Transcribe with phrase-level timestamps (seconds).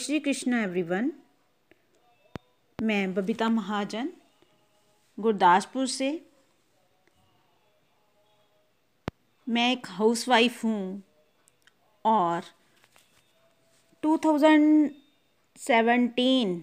[0.00, 1.12] Shri Krishna everyone
[2.82, 4.12] मैं बबीता महाजन,
[5.18, 6.26] गुरदासपुर से।
[9.48, 11.02] मैं एक हाउसवाइफ हूँ
[12.04, 12.42] और
[14.02, 16.62] 2017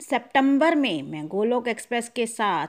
[0.00, 2.66] सितंबर में मैं गोलोक एक्सप्रेस के साथ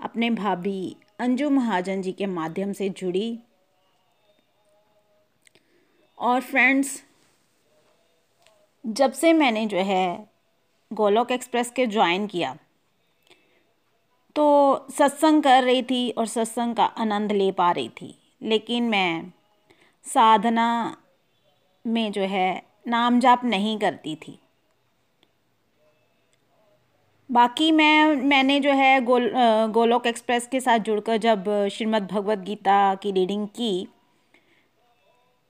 [0.00, 3.38] अपने भाभी अंजू महाजन जी के माध्यम से जुड़ी
[6.18, 7.07] और फ्रेंड्स
[8.88, 10.28] जब से मैंने जो है
[10.92, 12.56] गोलोक एक्सप्रेस के ज्वाइन किया
[14.36, 19.32] तो सत्संग कर रही थी और सत्संग का आनंद ले पा रही थी। लेकिन मैं
[20.04, 20.96] साधना
[21.86, 24.38] में जो है नाम जाप नहीं करती थी।
[27.30, 29.32] बाकी मैं, मैंने जो है गोल
[29.70, 33.88] गोलोक एक्सप्रेस के साथ जुड़कर जब श्रीमद् भगवत गीता की रीडिंग की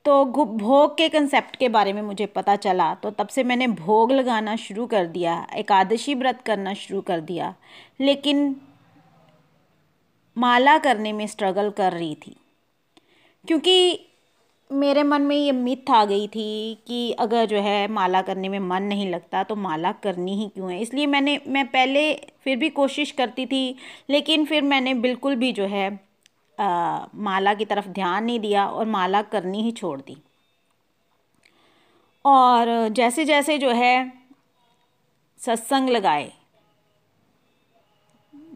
[0.05, 4.13] तो भोग के कंसेप्ट के बारे में मुझे पता चला। तो तब से मैंने भोग
[4.13, 7.55] लगाना शुरू कर दिया, एकादशी व्रत करना शुरू कर दिया।
[8.01, 8.57] लेकिन
[10.37, 12.37] माला करने में स्ट्रगल कर रही थी।
[13.47, 14.05] क्योंकि
[14.73, 18.59] मेरे मन में ये मिथ आ गई थी कि अगर जो है माला करने में
[18.59, 20.81] मन नहीं लगता तो माला करनी ही क्यों है?
[20.81, 23.77] इसलिए मैंने, मैं पहले फिर भी कोशिश करती थी,
[24.11, 26.08] लेकिन फिर मैंने बिल्कुल भी जो है
[26.59, 30.17] आ, माला की तरफ़ ध्यान नहीं दिया और माला करनी ही छोड़ दी।
[32.25, 33.95] और जैसे जैसे जो है
[35.41, 36.31] सत्संग लगाए।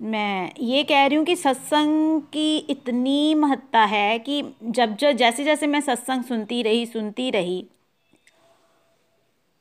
[0.02, 5.44] मैं ये कह रही हूँ कि सत्संग की इतनी महत्ता है कि जब जब जैसे
[5.44, 7.64] जैसे मैं सत्संग सुनती रही सुनती रही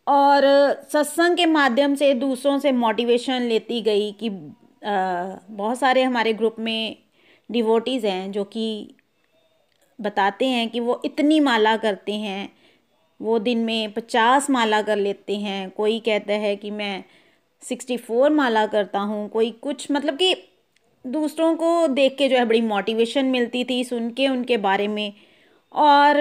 [0.08, 0.44] और
[0.92, 4.30] सत्संग के माध्यम से दूसरों से मोटिवेशन लेती गई कि
[4.84, 6.98] बहुत सारे हमारे ग्रुप में
[7.52, 8.96] डिवोटीज़ हैं जो कि
[10.02, 12.54] बताते हैं कि वो इतनी माला करते हैं,
[13.22, 17.04] वो दिन में पचास माला कर लेते हैं। कोई कहता है कि मैं
[17.62, 20.36] सिक्सटी फोर माला करता हूँ, कोई कुछ मतलब कि
[21.08, 25.14] दूसरों को देख के जो है बड़ी मोटिवेशन मिलती थी सुन के उनके बारे में।
[25.74, 26.16] और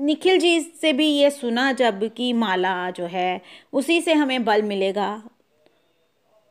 [0.00, 3.42] निखिल जी से भी ये सुना जब कि माला जो है,
[3.72, 5.22] उसी से हमें बल मिलेगा।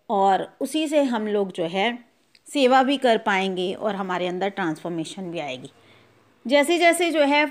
[0.10, 2.05] और उसी से हम लोग जो है
[2.48, 5.72] सेवा भी कर पाएँगे और हमारे अंदर ट्रांसफॉर्मेशन भी आएगी।
[6.46, 7.46] जैसे जैसे जो है,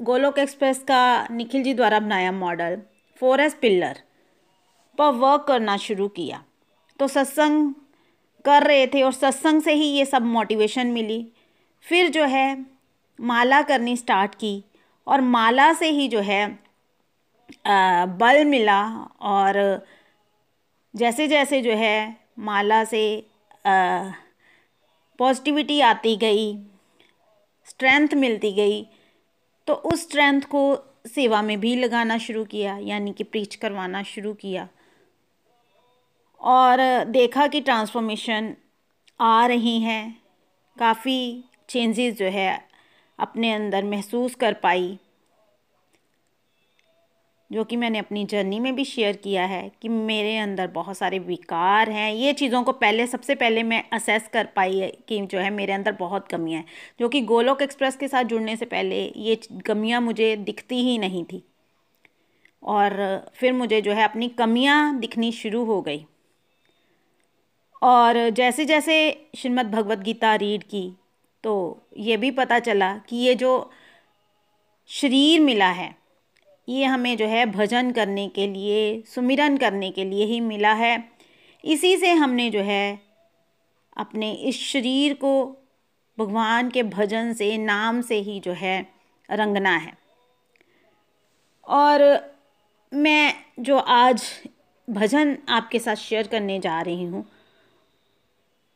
[0.00, 2.80] गोलोक एक्सप्रेस का निखिल जी द्वारा बनाया मॉडल
[3.20, 4.00] फोर एस पिल्लर
[4.98, 6.42] पर वर्क करना शुरू किया।
[6.98, 7.72] तो सत्संग
[8.44, 11.26] कर रहे थे और सत्संग से ही ये सब मोटिवेशन मिली।
[11.84, 12.66] फिर जो है,
[13.18, 14.62] माला करनी स्टार्ट की
[15.06, 16.46] और माला से ही जो है
[17.66, 18.82] बल मिला
[19.20, 19.86] और
[20.94, 23.26] जैसे जैसे जो है, माला से
[25.18, 26.52] पॉजिटिविटी आती गई
[27.66, 28.82] स्ट्रेंथ मिलती गई
[29.68, 30.60] तो उस स्ट्रेंथ को
[31.06, 34.68] सेवा में भी लगाना शुरू किया, यानी कि प्रीच करवाना शुरू किया।
[36.40, 38.54] और देखा कि ट्रांसफॉर्मेशन
[39.20, 40.22] आ रही हैं,
[40.76, 42.68] काफ़ी चेंजेस जो है
[43.18, 44.98] अपने अंदर महसूस कर पाई।
[47.50, 51.18] जो कि मैंने अपनी जर्नी में भी शेयर किया है कि मेरे अंदर बहुत सारे
[51.18, 55.38] विकार हैं। ये चीज़ों को पहले, सबसे पहले मैं असेस कर पाई है कि जो
[55.38, 56.68] है मेरे अंदर बहुत कमियाँ हैं।
[57.00, 61.24] जो कि गोलोक एक्सप्रेस के साथ जुड़ने से पहले ये कमियाँ मुझे दिखती ही नहीं
[61.24, 61.42] थी।
[62.62, 62.92] और
[63.34, 66.04] फिर मुझे जो है अपनी कमियाँ दिखनी शुरू हो गई।
[67.82, 68.94] और जैसे जैसे
[69.36, 70.92] श्रीमद् भगवद गीता रीड की
[71.44, 73.70] तो ये भी पता चला कि ये जो
[74.90, 75.94] शरीर मिला है
[76.68, 81.10] ये हमें जो है भजन करने के लिए, सुमिरन करने के लिए ही मिला है।
[81.64, 83.00] इसी से हमने जो है
[83.96, 85.32] अपने इस शरीर को
[86.18, 88.86] भगवान के भजन से, नाम से ही जो है
[89.28, 89.92] रंगना है।
[91.66, 92.00] और
[92.92, 94.22] मैं जो आज
[94.88, 97.24] भजन आपके साथ शेयर करने जा रही हूँ,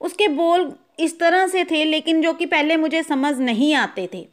[0.01, 4.27] उसके बोल इस तरह से थे, लेकिन जो कि पहले मुझे समझ नहीं आते थे।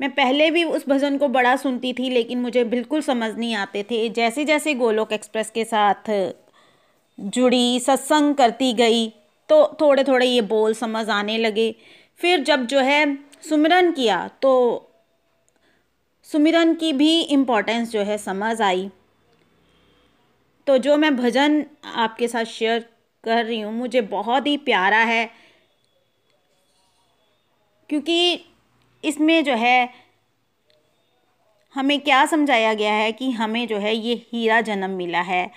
[0.00, 3.82] मैं पहले भी उस भजन को बड़ा सुनती थी, लेकिन मुझे बिल्कुल समझ नहीं आते
[3.90, 6.10] थे। जैसे जैसे गोलोक एक्सप्रेस के साथ
[7.18, 9.08] जुड़ी सत्संग करती गई
[9.48, 11.74] तो थोड़े थोड़े ये बोल समझ आने लगे।
[12.20, 13.04] फिर जब जो है
[13.48, 14.52] सुमिरन किया तो
[16.26, 18.90] सुमिरन की भी इम्पोर्टेंस जो है समझ आई।
[20.66, 22.84] तो जो मैं भजन आपके साथ शेयर
[23.24, 25.30] कर रही हूँ, मुझे बहुत ही प्यारा है,
[27.90, 28.44] क्योंकि
[29.04, 29.90] इसमें जो है,
[31.74, 35.50] हमें क्या समझाया गया है कि हमें जो है ये हीरा जन्म मिला है,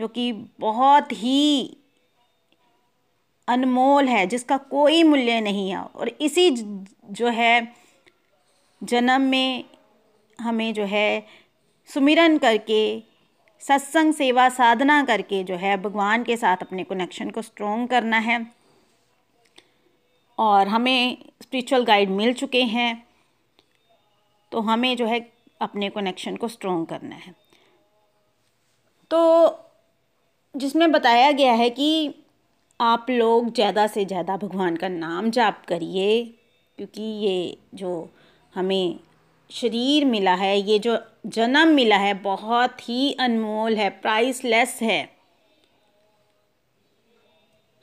[0.00, 1.76] जो कि बहुत ही
[3.48, 6.50] अनमोल है, जिसका कोई मूल्य नहीं है। और इसी
[7.10, 7.74] जो है,
[8.84, 9.64] जन्म में
[10.40, 11.26] हमें जो है
[11.86, 13.02] सुमिरन करके,
[13.60, 18.57] सत्संग सेवा साधना करके जो है, भगवान के साथ अपने कनेक्शन को स्ट्रॉन्ग करना है।
[20.38, 23.06] और हमें स्पिरिचुअल गाइड मिल चुके हैं
[24.52, 25.20] तो हमें जो है
[25.60, 27.34] अपने कनेक्शन को स्ट्रॉन्ग करना है।
[29.10, 29.20] तो
[30.54, 32.14] जिसमें बताया गया है कि
[32.80, 36.24] आप लोग ज़्यादा से ज़्यादा भगवान का नाम जाप करिए,
[36.78, 38.08] क्योंकि ये जो
[38.54, 38.98] हमें
[39.50, 45.08] शरीर मिला है, ये जो जन्म मिला है, बहुत ही अनमोल है प्राइसलेस है।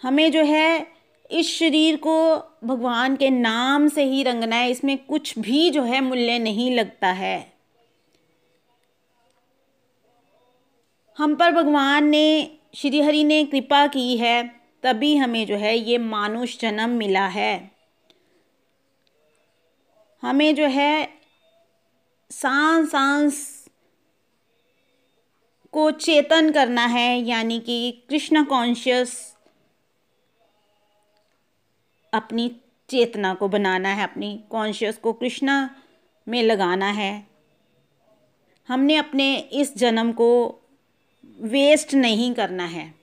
[0.02, 0.94] हमें जो है
[1.31, 6.01] इस शरीर को भगवान के नाम से ही रंगना है, इसमें कुछ भी जो है
[6.01, 7.54] मूल्य नहीं लगता है।
[11.18, 14.44] हम पर भगवान ने, श्री हरि ने कृपा की है,
[14.83, 17.71] तभी हमें जो है ये मानुष जन्म मिला है।
[20.21, 21.10] हमें जो है
[22.31, 23.66] सांस सांस
[25.71, 29.35] को चेतन करना है, यानी कि कृष्ण कॉन्शियस
[32.16, 32.50] अपनी
[32.90, 35.76] चेतना को बनाना है, अपनी कॉन्शियस को कृष्णा
[36.28, 37.28] में लगाना है।
[38.68, 40.30] हमने अपने इस जन्म को
[41.42, 42.94] वेस्ट नहीं करना है।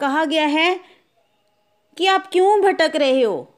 [0.00, 0.80] कहा गया है
[1.96, 3.54] कि आप क्यों भटक रहे हो?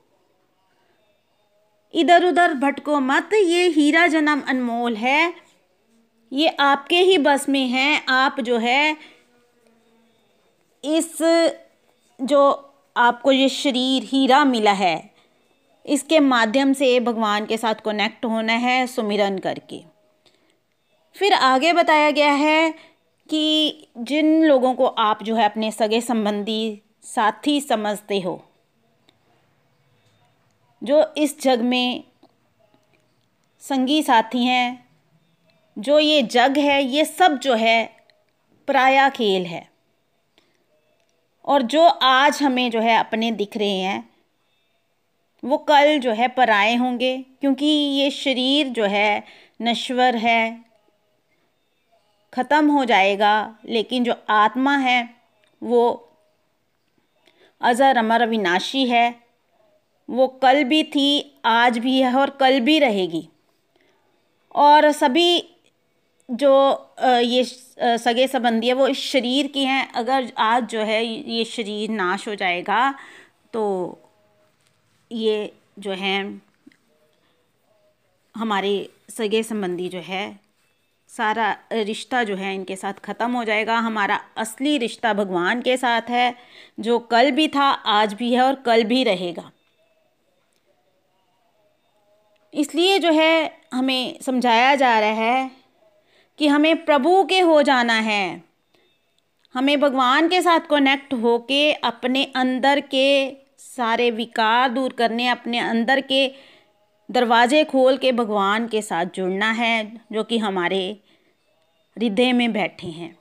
[1.94, 5.34] इधर उधर भटको मत, ये हीरा जन्म अनमोल है,
[6.32, 8.96] ये आपके ही बस में है, आप जो है
[10.84, 11.16] इस
[12.18, 12.40] जो
[12.96, 15.10] आपको ये शरीर हीरा मिला है,
[15.86, 19.80] इसके माध्यम से भगवान के साथ कनेक्ट होना है सुमिरन करके।
[21.16, 22.70] फिर आगे बताया गया है
[23.28, 28.42] कि जिन लोगों को आप जो है अपने सगे संबंधी साथी समझते हो,
[30.82, 32.04] जो इस जग में
[33.62, 34.84] संगी साथी हैं,
[35.76, 37.84] जो ये जग है, ये सब जो है
[38.68, 39.70] पराया खेल है।
[41.44, 44.08] और जो आज हमें जो है अपने दिख रहे हैं,
[45.42, 49.24] वो कल जो है पराए होंगे, क्योंकि ये शरीर जो है
[49.62, 50.64] नश्वर है,
[52.32, 55.10] ख़त्म हो जाएगा, लेकिन जो आत्मा है,
[55.62, 56.08] वो
[57.60, 59.14] अज़र अमर अविनाशी है,
[60.08, 63.28] वो कल भी थी, आज भी है और कल भी रहेगी।
[64.54, 65.38] और सभी
[66.32, 66.52] जो
[66.98, 71.90] ये सगे संबंधी है, वो इस शरीर की हैं। अगर आज जो है ये शरीर
[71.90, 72.94] नाश हो जाएगा
[73.52, 73.62] तो
[75.10, 76.40] ये जो है,
[78.34, 80.24] हमारे सगे संबंधी जो है,
[81.10, 86.10] सारा रिश्ता जो है इनके साथ ख़त्म हो जाएगा। हमारा असली रिश्ता भगवान के साथ
[86.10, 86.34] है,
[86.80, 89.50] जो कल भी था, आज भी है और कल भी रहेगा।
[92.54, 95.50] इसलिए जो है, हमें समझाया जा रहा है
[96.38, 98.44] कि हमें प्रभु के हो जाना है।
[99.54, 106.00] हमें भगवान के साथ कनेक्ट होके अपने अंदर के सारे विकार दूर करने, अपने अंदर
[106.00, 106.32] के
[107.10, 111.00] दरवाजे खोल के भगवान के साथ जुड़ना है, जो कि हमारे
[111.98, 113.16] हृदय में बैठे हैं।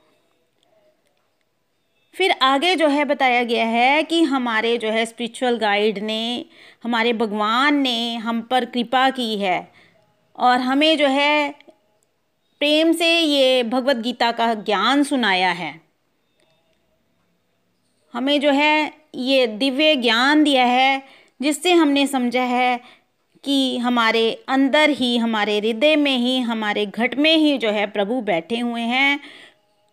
[2.13, 6.46] फिर आगे जो है बताया गया है कि हमारे जो है स्पिरिचुअल गाइड ने,
[6.84, 9.72] हमारे भगवान ने हम पर कृपा की है
[10.36, 11.56] और हमें जो है
[12.62, 15.82] प्रेम से ये भगवत गीता का ज्ञान सुनाया है।
[18.13, 21.03] हमें जो है ये दिव्य ज्ञान दिया है,
[21.41, 22.80] जिससे हमने समझा है
[23.44, 28.22] कि हमारे अंदर ही, हमारे हृदय में ही, हमारे घट में ही जो है प्रभु
[28.22, 29.20] बैठे हुए हैं।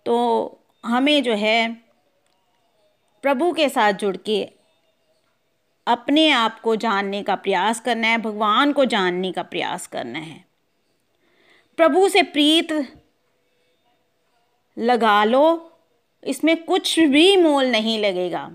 [0.07, 1.73] तो हमें जो है
[3.23, 4.49] प्रभु के साथ जुड़ के
[5.87, 10.48] अपने आप को जानने का प्रयास करना है, भगवान को जानने का प्रयास करना है।
[11.79, 12.73] प्रभु से प्रीत
[14.77, 15.71] लगा लो,
[16.23, 18.51] इसमें कुछ भी मोल नहीं लगेगा।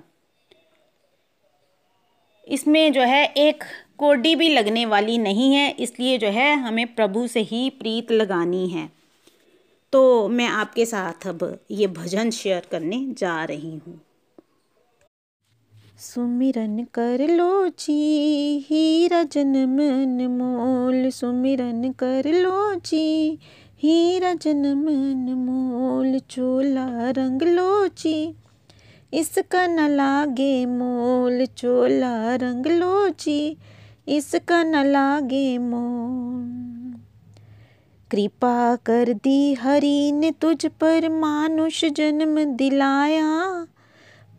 [2.48, 3.64] इसमें जो है एक
[3.98, 8.68] कोडी भी लगने वाली नहीं है, इसलिए जो है हमें प्रभु से ही प्रीत लगानी
[8.70, 8.90] है।
[9.94, 14.00] तो मैं आपके साथ अब ये भजन शेयर करने जा रही हूँ।
[16.04, 17.94] सुमिरन कर लो जी
[18.70, 19.78] हीरा जन्म
[20.32, 23.40] मोल। सुमिरन कर लो जी
[23.84, 24.84] हीरा जन्म
[25.38, 28.36] मोल। चोला रंग लो जी
[29.14, 33.58] इसका न लागे मोल। चोला रंग लो जी
[34.08, 36.94] इसका न लागे मोल।
[38.12, 43.68] कृपा कर दी हरि ने तुझ पर, मानुष जन्म दिलाया।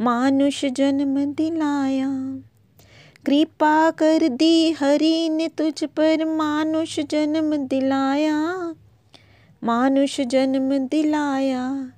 [0.00, 2.08] मानुष जन्म दिलाया।
[3.26, 8.74] कृपा कर दी हरि ने तुझ पर मानुष जन्म दिलाया।
[9.64, 11.92] मानुष जन्म दिलाया।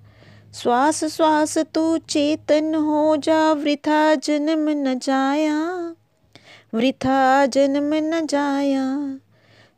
[0.54, 5.94] श्वास श्वास तू चेतन हो जा, वृथा जन्म न जाया।
[6.74, 9.18] वृथा जन्म न जाया।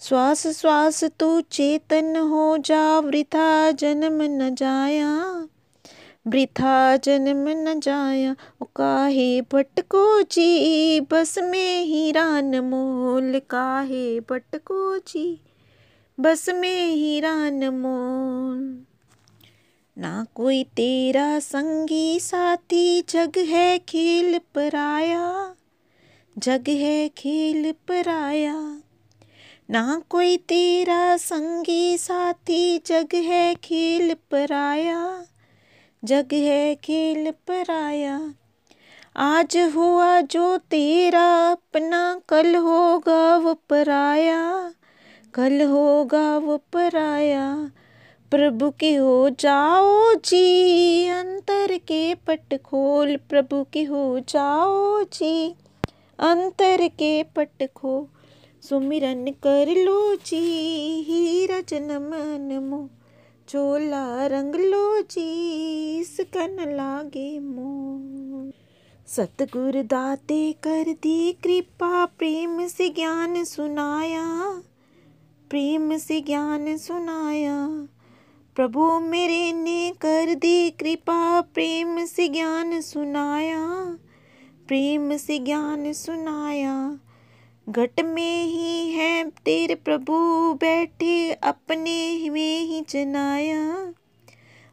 [0.00, 5.46] श्वास श्वास तू चेतन हो जा, वृथा जन्म न जाया।
[6.28, 8.37] वृथा जन्म न जाया
[8.76, 15.40] काहे भटको जी, बस में ही रान मोल, काहे भटको जी,
[16.20, 18.85] बस में ही रान मोल।
[19.99, 25.54] ना कोई तेरा संगी साथी, जग है खेल पराया,
[26.38, 28.82] जग है खेल पराया।
[29.70, 35.26] ना कोई तेरा संगी साथी, जग है खेल पराया
[36.05, 38.35] जग है खेल पराया।
[39.17, 44.73] आज हुआ जो तेरा, अपना कल होगा वो पराया।
[45.35, 47.71] कल होगा वो पराया।
[48.31, 55.55] प्रभु के हो जाओ जी, अंतर के पट खोल। प्रभु के हो जाओ जी,
[56.19, 58.09] अंतर के पट खो
[58.62, 60.40] सुमिरन कर लो जी,
[61.02, 62.11] हीरा जन्म
[62.52, 62.88] नमो।
[63.49, 65.28] चोला रंग लो जी
[65.99, 68.52] इसका न लागे मो
[69.07, 74.62] सतगुर दाते कर दी कृपा, प्रेम से ज्ञान सुनाया,
[75.50, 77.88] प्रेम से ज्ञान सुनाया।
[78.57, 83.67] प्रभु मेरे ने कर दी कृपा, प्रेम से ज्ञान सुनाया,
[84.69, 87.00] प्रेम से ज्ञान सुनाया।
[87.68, 90.14] घट में ही है तेरे प्रभु,
[90.54, 93.92] बैठे अपने में ही जनाया,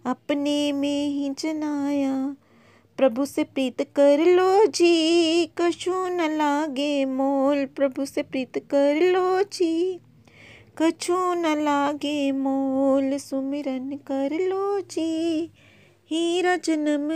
[0.06, 2.36] अपने में ही जनाया।
[2.98, 9.44] प्रभु से प्रीत कर लो जी, कछु न लागे मोल। प्रभु से प्रीत कर लो
[9.44, 10.00] जी,
[10.78, 15.52] कछु न लागे मोल। सुमिरन कर लो जी,
[16.12, 17.12] हीरा जन्म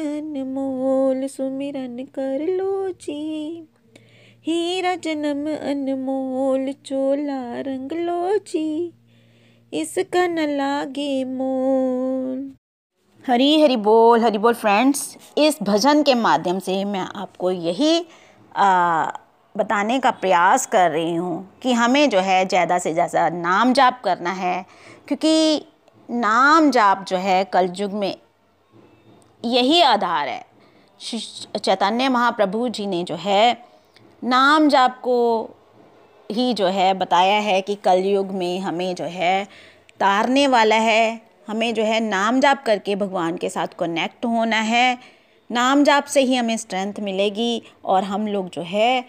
[0.48, 3.68] मोल। सुमिरन कर लो जी।
[4.50, 8.94] हीरा जन्म अनमोल चोला रंग लो जी
[9.74, 12.40] इसका न लागे मोल।
[13.26, 18.06] हरी हरी बोल हरी बोल फ्रेंड्स इस भजन के माध्यम से मैं आपको यही
[18.56, 19.12] आ,
[19.56, 24.02] बताने का प्रयास कर रही हूँ कि हमें जो है ज़्यादा से ज़्यादा नाम जाप
[24.04, 24.66] करना है
[25.08, 25.66] क्योंकि
[26.10, 28.14] नाम जाप जो है कलयुग में
[29.44, 30.44] यही आधार है।
[31.58, 33.69] चैतन्य महाप्रभु जी ने जो है
[34.24, 35.50] नाम जाप को
[36.30, 39.44] ही जो है बताया है कि कलयुग में हमें जो है
[40.00, 44.98] तारने वाला है, हमें जो है नाम जाप करके भगवान के साथ कनेक्ट होना है,
[45.50, 49.06] नाम जाप से ही हमें स्ट्रेंथ मिलेगी और हम लोग जो है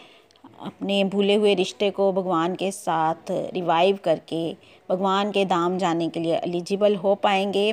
[0.60, 4.50] अपने भूले हुए रिश्ते को भगवान के साथ रिवाइव करके
[4.88, 7.72] भगवान के धाम जाने के लिए एलिजिबल हो पाएँगे।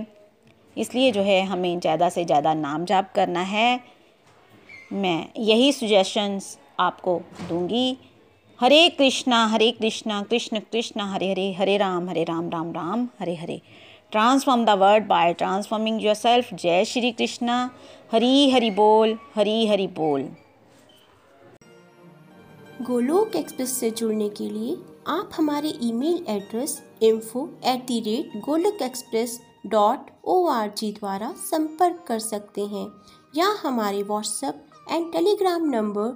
[0.75, 3.79] इसलिए जो है हमें ज़्यादा से ज़्यादा नाम जाप करना है।
[4.93, 7.97] मैं यही सुजेशंस आपको दूँगी।
[8.59, 13.35] Hare Krishna Hare Krishna, Krishna Krishna, Hare Hare Hare Ram Hare Ram Ram Ram, Hare
[13.35, 13.61] Hare.
[14.11, 17.69] Transform the world by transforming your self जय श्री कृष्णा।
[18.11, 20.29] हरी हरि बोल, हरी हरि बोल।
[22.81, 24.75] गोलोक एक्सप्रेस से जुड़ने के लिए
[25.07, 31.31] आप हमारे email address info at the rate Golok express dot O R G द्वारा
[31.45, 32.87] संपर्क कर सकते हैं।
[33.35, 36.15] या हमारे WhatsApp and Telegram number